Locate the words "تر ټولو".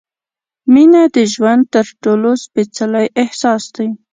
1.73-2.29